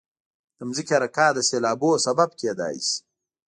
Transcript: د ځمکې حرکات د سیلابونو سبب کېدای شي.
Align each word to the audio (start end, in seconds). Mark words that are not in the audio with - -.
د 0.57 0.59
ځمکې 0.67 0.93
حرکات 0.97 1.31
د 1.35 1.39
سیلابونو 1.49 2.03
سبب 2.05 2.29
کېدای 2.41 2.75
شي. 2.87 2.97